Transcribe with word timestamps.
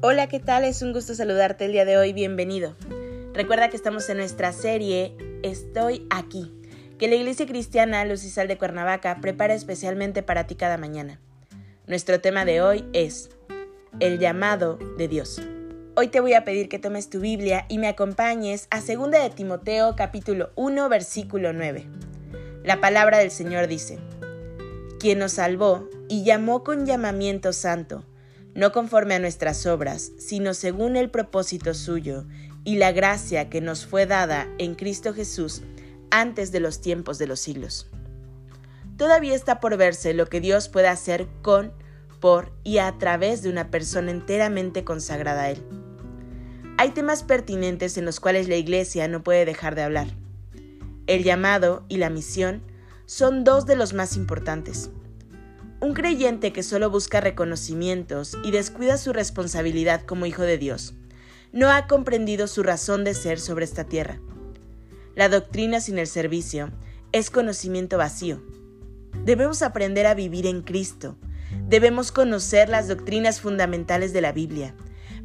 Hola, 0.00 0.28
¿qué 0.28 0.38
tal? 0.38 0.62
Es 0.62 0.80
un 0.82 0.92
gusto 0.92 1.16
saludarte 1.16 1.64
el 1.64 1.72
día 1.72 1.84
de 1.84 1.98
hoy, 1.98 2.12
bienvenido. 2.12 2.76
Recuerda 3.34 3.68
que 3.68 3.74
estamos 3.74 4.08
en 4.08 4.18
nuestra 4.18 4.52
serie 4.52 5.16
Estoy 5.42 6.06
aquí, 6.08 6.52
que 7.00 7.08
la 7.08 7.16
Iglesia 7.16 7.46
Cristiana 7.46 8.04
Luz 8.04 8.22
y 8.22 8.30
Sal 8.30 8.46
de 8.46 8.56
Cuernavaca 8.56 9.18
prepara 9.20 9.54
especialmente 9.54 10.22
para 10.22 10.46
ti 10.46 10.54
cada 10.54 10.78
mañana. 10.78 11.18
Nuestro 11.88 12.20
tema 12.20 12.44
de 12.44 12.62
hoy 12.62 12.84
es 12.92 13.30
El 13.98 14.20
llamado 14.20 14.78
de 14.98 15.08
Dios. 15.08 15.42
Hoy 15.96 16.06
te 16.06 16.20
voy 16.20 16.34
a 16.34 16.44
pedir 16.44 16.68
que 16.68 16.78
tomes 16.78 17.10
tu 17.10 17.18
Biblia 17.18 17.66
y 17.68 17.78
me 17.78 17.88
acompañes 17.88 18.68
a 18.70 18.80
2 18.80 19.10
de 19.10 19.30
Timoteo 19.30 19.96
capítulo 19.96 20.52
1 20.54 20.88
versículo 20.88 21.52
9. 21.52 21.88
La 22.62 22.80
palabra 22.80 23.18
del 23.18 23.32
Señor 23.32 23.66
dice, 23.66 23.98
quien 25.00 25.18
nos 25.18 25.32
salvó 25.32 25.88
y 26.08 26.22
llamó 26.22 26.62
con 26.62 26.86
llamamiento 26.86 27.52
santo, 27.52 28.04
no 28.58 28.72
conforme 28.72 29.14
a 29.14 29.20
nuestras 29.20 29.66
obras, 29.66 30.10
sino 30.18 30.52
según 30.52 30.96
el 30.96 31.10
propósito 31.10 31.74
suyo 31.74 32.24
y 32.64 32.74
la 32.74 32.90
gracia 32.90 33.48
que 33.48 33.60
nos 33.60 33.86
fue 33.86 34.04
dada 34.04 34.48
en 34.58 34.74
Cristo 34.74 35.14
Jesús 35.14 35.62
antes 36.10 36.50
de 36.50 36.58
los 36.58 36.80
tiempos 36.80 37.18
de 37.18 37.28
los 37.28 37.38
siglos. 37.38 37.86
Todavía 38.96 39.36
está 39.36 39.60
por 39.60 39.76
verse 39.76 40.12
lo 40.12 40.26
que 40.26 40.40
Dios 40.40 40.68
puede 40.68 40.88
hacer 40.88 41.28
con, 41.40 41.72
por 42.18 42.50
y 42.64 42.78
a 42.78 42.98
través 42.98 43.42
de 43.42 43.48
una 43.48 43.70
persona 43.70 44.10
enteramente 44.10 44.82
consagrada 44.82 45.42
a 45.42 45.50
Él. 45.50 45.62
Hay 46.78 46.90
temas 46.90 47.22
pertinentes 47.22 47.96
en 47.96 48.04
los 48.04 48.18
cuales 48.18 48.48
la 48.48 48.56
Iglesia 48.56 49.06
no 49.06 49.22
puede 49.22 49.44
dejar 49.44 49.76
de 49.76 49.82
hablar. 49.84 50.08
El 51.06 51.22
llamado 51.22 51.84
y 51.88 51.98
la 51.98 52.10
misión 52.10 52.64
son 53.06 53.44
dos 53.44 53.66
de 53.66 53.76
los 53.76 53.94
más 53.94 54.16
importantes. 54.16 54.90
Un 55.80 55.94
creyente 55.94 56.52
que 56.52 56.64
solo 56.64 56.90
busca 56.90 57.20
reconocimientos 57.20 58.36
y 58.42 58.50
descuida 58.50 58.96
su 58.98 59.12
responsabilidad 59.12 60.02
como 60.02 60.26
hijo 60.26 60.42
de 60.42 60.58
Dios, 60.58 60.94
no 61.52 61.70
ha 61.70 61.86
comprendido 61.86 62.48
su 62.48 62.64
razón 62.64 63.04
de 63.04 63.14
ser 63.14 63.38
sobre 63.38 63.64
esta 63.64 63.84
tierra. 63.84 64.18
La 65.14 65.28
doctrina 65.28 65.80
sin 65.80 65.98
el 65.98 66.08
servicio 66.08 66.72
es 67.12 67.30
conocimiento 67.30 67.96
vacío. 67.96 68.42
Debemos 69.24 69.62
aprender 69.62 70.06
a 70.06 70.14
vivir 70.14 70.46
en 70.46 70.62
Cristo. 70.62 71.16
Debemos 71.68 72.10
conocer 72.10 72.68
las 72.68 72.88
doctrinas 72.88 73.40
fundamentales 73.40 74.12
de 74.12 74.20
la 74.20 74.32
Biblia, 74.32 74.74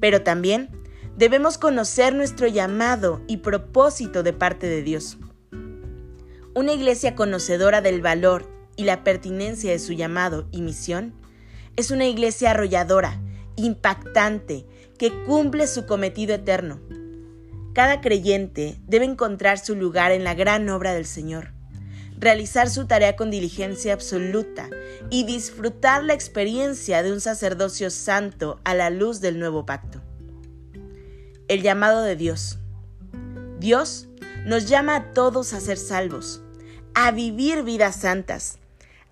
pero 0.00 0.22
también 0.22 0.68
debemos 1.16 1.58
conocer 1.58 2.12
nuestro 2.12 2.48
llamado 2.48 3.22
y 3.28 3.38
propósito 3.38 4.24
de 4.24 4.32
parte 4.32 4.66
de 4.66 4.82
Dios. 4.82 5.16
Una 6.54 6.72
iglesia 6.72 7.14
conocedora 7.14 7.80
del 7.80 8.02
valor 8.02 8.59
y 8.76 8.84
la 8.84 9.04
pertinencia 9.04 9.70
de 9.70 9.78
su 9.78 9.92
llamado 9.92 10.48
y 10.50 10.62
misión, 10.62 11.14
es 11.76 11.90
una 11.90 12.06
iglesia 12.06 12.50
arrolladora, 12.50 13.20
impactante, 13.56 14.66
que 14.98 15.12
cumple 15.24 15.66
su 15.66 15.86
cometido 15.86 16.34
eterno. 16.34 16.80
Cada 17.72 18.00
creyente 18.00 18.78
debe 18.86 19.06
encontrar 19.06 19.58
su 19.58 19.74
lugar 19.74 20.12
en 20.12 20.24
la 20.24 20.34
gran 20.34 20.68
obra 20.68 20.92
del 20.92 21.06
Señor, 21.06 21.52
realizar 22.18 22.68
su 22.68 22.86
tarea 22.86 23.16
con 23.16 23.30
diligencia 23.30 23.94
absoluta 23.94 24.68
y 25.08 25.24
disfrutar 25.24 26.04
la 26.04 26.12
experiencia 26.12 27.02
de 27.02 27.12
un 27.12 27.20
sacerdocio 27.20 27.90
santo 27.90 28.60
a 28.64 28.74
la 28.74 28.90
luz 28.90 29.20
del 29.20 29.38
nuevo 29.38 29.64
pacto. 29.64 30.02
El 31.48 31.62
llamado 31.62 32.02
de 32.02 32.16
Dios. 32.16 32.58
Dios 33.58 34.08
nos 34.44 34.68
llama 34.68 34.96
a 34.96 35.12
todos 35.12 35.52
a 35.52 35.60
ser 35.60 35.78
salvos, 35.78 36.42
a 36.94 37.10
vivir 37.10 37.62
vidas 37.62 37.96
santas, 37.96 38.59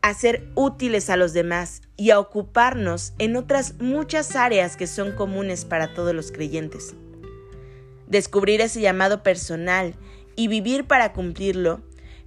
a 0.03 0.15
ser 0.15 0.49
útiles 0.55 1.11
a 1.11 1.17
los 1.17 1.33
demás 1.33 1.83
y 1.97 2.11
a 2.11 2.19
ocuparnos 2.19 3.13
en 3.19 3.37
otras 3.37 3.75
muchas 3.81 4.37
áreas 4.37 4.77
que 4.77 4.87
son 4.87 5.13
comunes 5.13 5.65
para 5.65 5.95
todos 5.95 6.15
los 6.15 6.33
creyentes. 6.33 6.95
Descubrir 8.07 8.61
ese 8.61 8.81
llamado 8.81 9.23
personal 9.23 9.95
y 10.37 10.49
vivir 10.49 10.87
para 10.87 11.13
cumplirlo 11.13 11.83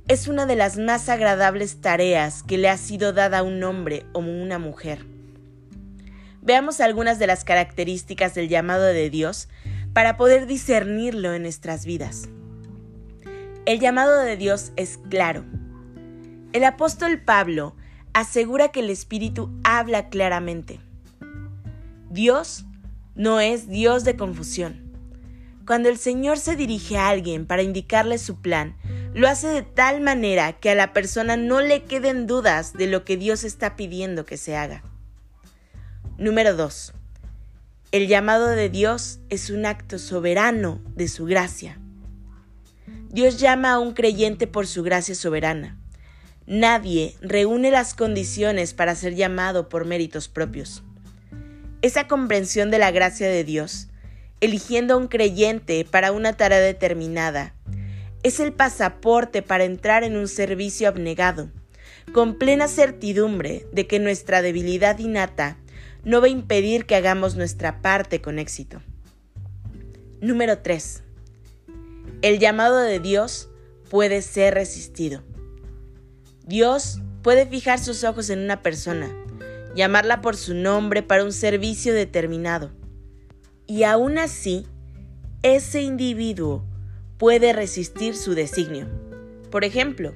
es 0.08 0.28
una 0.28 0.46
de 0.46 0.56
las 0.56 0.78
más 0.78 1.10
agradables 1.10 1.82
tareas 1.82 2.44
que 2.44 2.58
le 2.58 2.70
ha 2.70 2.78
sido 2.78 3.14
dada 3.14 3.40
a 3.40 3.44
un 3.44 3.64
hombre 3.64 4.06
o 4.14 4.20
una 4.20 4.60
mujer. 4.60 5.06
Veamos 6.42 6.82
algunas 6.82 7.20
de 7.20 7.28
las 7.28 7.44
características 7.44 8.34
del 8.34 8.50
llamado 8.50 8.84
de 8.84 9.10
Dios 9.10 9.48
para 9.94 10.18
poder 10.18 10.48
discernirlo 10.48 11.34
en 11.34 11.44
nuestras 11.44 11.86
vidas. 11.86 12.30
El 13.66 13.80
llamado 13.80 14.18
de 14.22 14.38
Dios 14.38 14.72
es 14.76 15.00
claro, 15.10 15.46
el 16.54 16.64
apóstol 16.66 17.20
Pablo 17.20 17.76
asegura 18.14 18.70
que 18.70 18.82
el 18.82 18.90
Espíritu 18.90 19.50
habla 19.64 20.10
claramente. 20.10 20.80
Dios 22.10 22.66
no 23.16 23.40
es 23.40 23.70
Dios 23.70 24.04
de 24.04 24.18
confusión. 24.18 24.92
Cuando 25.66 25.90
el 25.90 25.98
Señor 25.98 26.38
se 26.38 26.56
dirige 26.56 26.98
a 26.98 27.08
alguien 27.08 27.46
para 27.46 27.62
indicarle 27.62 28.18
su 28.18 28.42
plan, 28.42 28.76
lo 29.14 29.28
hace 29.28 29.48
de 29.48 29.62
tal 29.62 30.02
manera 30.02 30.54
que 30.54 30.70
a 30.70 30.76
la 30.76 30.92
persona 30.92 31.38
no 31.38 31.62
le 31.62 31.84
queden 31.84 32.28
dudas 32.28 32.74
de 32.74 32.88
lo 32.88 33.06
que 33.06 33.16
Dios 33.16 33.44
está 33.44 33.76
pidiendo 33.76 34.26
que 34.26 34.38
se 34.38 34.58
haga. 34.58 34.84
Número 36.18 36.56
2. 36.56 36.94
El 37.92 38.08
llamado 38.08 38.48
de 38.48 38.70
Dios 38.70 39.20
es 39.30 39.50
un 39.50 39.66
acto 39.66 40.00
soberano 40.00 40.82
de 40.96 41.08
su 41.08 41.26
gracia. 41.26 41.80
Dios 43.10 43.40
llama 43.40 43.74
a 43.74 43.80
un 43.80 43.94
creyente 43.94 44.48
por 44.48 44.68
su 44.68 44.84
gracia 44.84 45.16
soberana. 45.16 45.81
Nadie 46.48 47.16
reúne 47.22 47.72
las 47.72 47.94
condiciones 47.94 48.74
para 48.74 48.96
ser 48.96 49.16
llamado 49.16 49.70
por 49.70 49.86
méritos 49.86 50.28
propios. 50.28 50.84
Esa 51.82 52.08
comprensión 52.08 52.72
de 52.72 52.80
la 52.80 52.92
gracia 52.92 53.28
de 53.28 53.44
Dios, 53.44 53.88
eligiendo 54.40 54.96
a 54.96 54.98
un 54.98 55.08
creyente 55.08 55.86
para 55.86 56.12
una 56.12 56.34
tarea 56.34 56.60
determinada, 56.60 57.54
es 58.24 58.40
el 58.40 58.54
pasaporte 58.54 59.42
para 59.42 59.64
entrar 59.64 60.04
en 60.04 60.18
un 60.18 60.28
servicio 60.28 60.88
abnegado, 60.88 61.50
con 62.14 62.36
plena 62.36 62.68
certidumbre 62.68 63.66
de 63.72 63.88
que 63.88 64.00
nuestra 64.00 64.42
debilidad 64.42 65.00
innata 65.00 65.58
no 66.04 66.20
va 66.20 66.28
a 66.28 66.32
impedir 66.32 66.86
que 66.86 66.96
hagamos 66.96 67.36
nuestra 67.36 67.82
parte 67.82 68.22
con 68.22 68.40
éxito. 68.40 68.82
Número 70.20 70.60
3. 70.60 71.04
El 72.22 72.40
llamado 72.40 72.78
de 72.78 73.00
Dios 73.00 73.50
puede 73.90 74.22
ser 74.22 74.56
resistido. 74.56 75.24
Dios 76.52 77.00
puede 77.22 77.46
fijar 77.46 77.80
sus 77.80 78.04
ojos 78.04 78.30
en 78.30 78.40
una 78.40 78.62
persona, 78.62 79.10
llamarla 79.74 80.20
por 80.20 80.36
su 80.36 80.54
nombre 80.54 81.02
para 81.02 81.24
un 81.24 81.32
servicio 81.32 81.94
determinado. 81.94 82.72
Y 83.68 83.84
aún 83.84 84.18
así, 84.18 84.68
ese 85.44 85.82
individuo 85.82 86.66
puede 87.18 87.54
resistir 87.54 88.18
su 88.18 88.34
designio. 88.34 88.90
Por 89.50 89.64
ejemplo, 89.64 90.14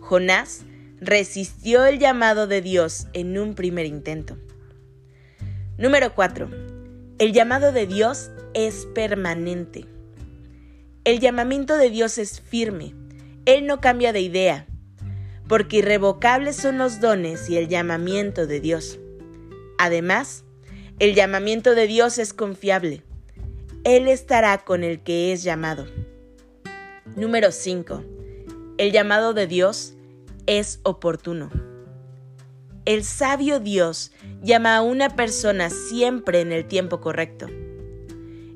Jonás 0.00 0.62
resistió 1.00 1.84
el 1.86 2.00
llamado 2.00 2.48
de 2.48 2.62
Dios 2.62 3.06
en 3.12 3.38
un 3.38 3.54
primer 3.54 3.86
intento. 3.86 4.36
Número 5.78 6.16
4. 6.16 6.50
El 7.20 7.32
llamado 7.32 7.70
de 7.70 7.86
Dios 7.86 8.32
es 8.54 8.88
permanente. 8.92 9.84
El 11.04 11.20
llamamiento 11.20 11.76
de 11.76 11.90
Dios 11.90 12.18
es 12.18 12.40
firme. 12.40 12.92
Él 13.44 13.68
no 13.68 13.80
cambia 13.80 14.12
de 14.12 14.20
idea 14.22 14.66
porque 15.48 15.78
irrevocables 15.78 16.56
son 16.56 16.78
los 16.78 17.00
dones 17.00 17.48
y 17.48 17.56
el 17.56 17.68
llamamiento 17.68 18.46
de 18.46 18.60
Dios. 18.60 18.98
Además, 19.78 20.44
el 20.98 21.14
llamamiento 21.14 21.74
de 21.74 21.86
Dios 21.86 22.18
es 22.18 22.32
confiable. 22.32 23.02
Él 23.84 24.08
estará 24.08 24.58
con 24.58 24.82
el 24.82 25.00
que 25.02 25.32
es 25.32 25.42
llamado. 25.42 25.86
Número 27.14 27.52
5. 27.52 28.02
El 28.78 28.92
llamado 28.92 29.32
de 29.32 29.46
Dios 29.46 29.94
es 30.46 30.80
oportuno. 30.82 31.50
El 32.84 33.04
sabio 33.04 33.60
Dios 33.60 34.12
llama 34.42 34.76
a 34.76 34.82
una 34.82 35.10
persona 35.10 35.70
siempre 35.70 36.40
en 36.40 36.52
el 36.52 36.66
tiempo 36.66 37.00
correcto. 37.00 37.46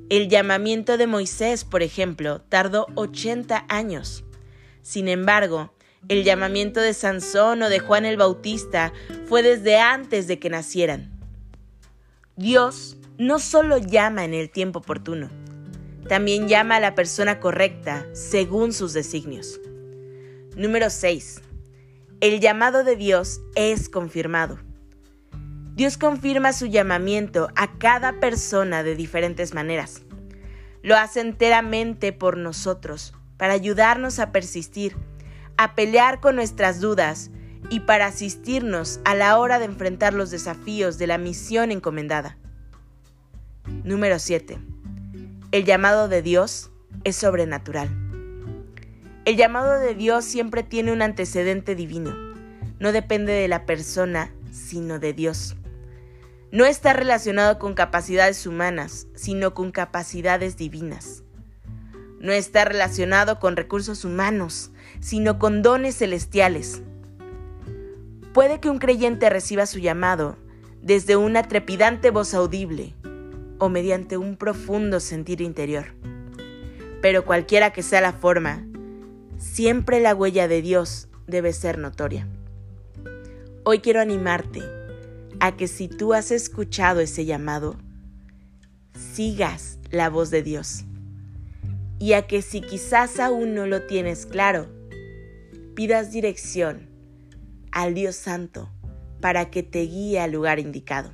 El 0.08 0.28
llamamiento 0.28 0.96
de 0.96 1.06
Moisés, 1.06 1.64
por 1.64 1.82
ejemplo, 1.82 2.40
tardó 2.48 2.86
80 2.96 3.66
años. 3.68 4.24
Sin 4.82 5.08
embargo, 5.08 5.72
el 6.08 6.24
llamamiento 6.24 6.80
de 6.80 6.94
Sansón 6.94 7.62
o 7.62 7.68
de 7.68 7.78
Juan 7.78 8.04
el 8.04 8.16
Bautista 8.16 8.92
fue 9.26 9.42
desde 9.42 9.78
antes 9.78 10.26
de 10.26 10.38
que 10.38 10.50
nacieran. 10.50 11.10
Dios 12.36 12.96
no 13.18 13.38
solo 13.38 13.78
llama 13.78 14.24
en 14.24 14.34
el 14.34 14.50
tiempo 14.50 14.78
oportuno, 14.80 15.30
también 16.08 16.48
llama 16.48 16.76
a 16.76 16.80
la 16.80 16.94
persona 16.94 17.38
correcta 17.38 18.06
según 18.12 18.72
sus 18.72 18.92
designios. 18.92 19.60
Número 20.56 20.90
6. 20.90 21.42
El 22.20 22.40
llamado 22.40 22.82
de 22.82 22.96
Dios 22.96 23.40
es 23.54 23.88
confirmado. 23.88 24.58
Dios 25.74 25.96
confirma 25.96 26.52
su 26.52 26.66
llamamiento 26.66 27.48
a 27.56 27.78
cada 27.78 28.20
persona 28.20 28.82
de 28.82 28.96
diferentes 28.96 29.54
maneras. 29.54 30.02
Lo 30.82 30.96
hace 30.96 31.20
enteramente 31.20 32.12
por 32.12 32.36
nosotros, 32.36 33.14
para 33.36 33.52
ayudarnos 33.52 34.18
a 34.18 34.32
persistir, 34.32 34.96
a 35.60 35.74
pelear 35.74 36.20
con 36.20 36.36
nuestras 36.36 36.80
dudas 36.80 37.30
y 37.68 37.80
para 37.80 38.06
asistirnos 38.06 38.98
a 39.04 39.14
la 39.14 39.36
hora 39.36 39.58
de 39.58 39.66
enfrentar 39.66 40.14
los 40.14 40.30
desafíos 40.30 40.96
de 40.96 41.06
la 41.06 41.18
misión 41.18 41.70
encomendada. 41.70 42.38
Número 43.84 44.18
7. 44.18 44.58
El 45.52 45.64
llamado 45.66 46.08
de 46.08 46.22
Dios 46.22 46.70
es 47.04 47.16
sobrenatural. 47.16 47.90
El 49.26 49.36
llamado 49.36 49.78
de 49.78 49.94
Dios 49.94 50.24
siempre 50.24 50.62
tiene 50.62 50.92
un 50.92 51.02
antecedente 51.02 51.74
divino. 51.74 52.14
No 52.78 52.90
depende 52.92 53.34
de 53.34 53.46
la 53.46 53.66
persona, 53.66 54.32
sino 54.50 54.98
de 54.98 55.12
Dios. 55.12 55.56
No 56.52 56.64
está 56.64 56.94
relacionado 56.94 57.58
con 57.58 57.74
capacidades 57.74 58.46
humanas, 58.46 59.08
sino 59.14 59.52
con 59.52 59.72
capacidades 59.72 60.56
divinas. 60.56 61.22
No 62.20 62.32
está 62.32 62.66
relacionado 62.66 63.40
con 63.40 63.56
recursos 63.56 64.04
humanos, 64.04 64.70
sino 65.00 65.38
con 65.38 65.62
dones 65.62 65.96
celestiales. 65.96 66.82
Puede 68.34 68.60
que 68.60 68.68
un 68.68 68.78
creyente 68.78 69.30
reciba 69.30 69.64
su 69.64 69.78
llamado 69.78 70.36
desde 70.82 71.16
una 71.16 71.42
trepidante 71.48 72.10
voz 72.10 72.34
audible 72.34 72.94
o 73.58 73.70
mediante 73.70 74.18
un 74.18 74.36
profundo 74.36 75.00
sentir 75.00 75.40
interior. 75.40 75.86
Pero 77.00 77.24
cualquiera 77.24 77.72
que 77.72 77.82
sea 77.82 78.02
la 78.02 78.12
forma, 78.12 78.66
siempre 79.38 80.00
la 80.00 80.14
huella 80.14 80.46
de 80.46 80.60
Dios 80.60 81.08
debe 81.26 81.54
ser 81.54 81.78
notoria. 81.78 82.28
Hoy 83.64 83.80
quiero 83.80 84.00
animarte 84.00 84.62
a 85.40 85.56
que 85.56 85.68
si 85.68 85.88
tú 85.88 86.12
has 86.12 86.30
escuchado 86.30 87.00
ese 87.00 87.24
llamado, 87.24 87.76
sigas 88.92 89.78
la 89.90 90.10
voz 90.10 90.30
de 90.30 90.42
Dios. 90.42 90.84
Y 92.00 92.14
a 92.14 92.26
que 92.26 92.42
si 92.42 92.62
quizás 92.62 93.20
aún 93.20 93.54
no 93.54 93.66
lo 93.66 93.82
tienes 93.82 94.26
claro, 94.26 94.66
pidas 95.76 96.10
dirección 96.10 96.88
al 97.70 97.94
Dios 97.94 98.16
Santo 98.16 98.70
para 99.20 99.50
que 99.50 99.62
te 99.62 99.82
guíe 99.82 100.18
al 100.18 100.32
lugar 100.32 100.58
indicado. 100.58 101.12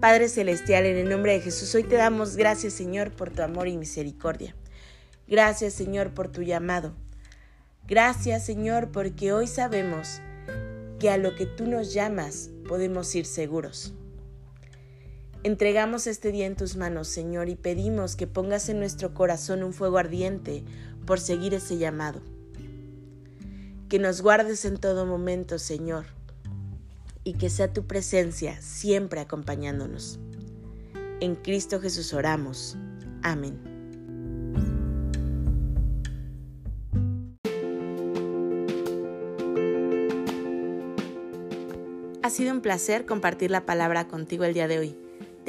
Padre 0.00 0.28
Celestial, 0.28 0.84
en 0.84 0.96
el 0.96 1.08
nombre 1.08 1.32
de 1.32 1.40
Jesús, 1.40 1.74
hoy 1.74 1.84
te 1.84 1.94
damos 1.94 2.36
gracias 2.36 2.72
Señor 2.72 3.12
por 3.12 3.30
tu 3.30 3.42
amor 3.42 3.68
y 3.68 3.76
misericordia. 3.76 4.56
Gracias 5.28 5.74
Señor 5.74 6.12
por 6.12 6.28
tu 6.28 6.42
llamado. 6.42 6.94
Gracias 7.86 8.44
Señor 8.44 8.90
porque 8.90 9.32
hoy 9.32 9.46
sabemos 9.46 10.20
que 10.98 11.08
a 11.08 11.18
lo 11.18 11.36
que 11.36 11.46
tú 11.46 11.66
nos 11.66 11.94
llamas 11.94 12.50
podemos 12.66 13.14
ir 13.14 13.26
seguros. 13.26 13.94
Entregamos 15.42 16.06
este 16.06 16.32
día 16.32 16.46
en 16.46 16.56
tus 16.56 16.76
manos, 16.76 17.08
Señor, 17.08 17.48
y 17.48 17.56
pedimos 17.56 18.16
que 18.16 18.26
pongas 18.26 18.68
en 18.68 18.78
nuestro 18.78 19.14
corazón 19.14 19.62
un 19.62 19.72
fuego 19.72 19.98
ardiente 19.98 20.64
por 21.06 21.18
seguir 21.18 21.54
ese 21.54 21.78
llamado 21.78 22.20
que 23.90 23.98
nos 23.98 24.22
guardes 24.22 24.64
en 24.64 24.76
todo 24.76 25.04
momento, 25.04 25.58
Señor, 25.58 26.06
y 27.24 27.32
que 27.34 27.50
sea 27.50 27.72
tu 27.72 27.88
presencia 27.88 28.62
siempre 28.62 29.18
acompañándonos. 29.18 30.20
En 31.18 31.34
Cristo 31.34 31.80
Jesús 31.80 32.14
oramos. 32.14 32.76
Amén. 33.22 33.58
Ha 42.22 42.30
sido 42.30 42.52
un 42.52 42.60
placer 42.60 43.06
compartir 43.06 43.50
la 43.50 43.66
palabra 43.66 44.06
contigo 44.06 44.44
el 44.44 44.54
día 44.54 44.68
de 44.68 44.78
hoy. 44.78 44.96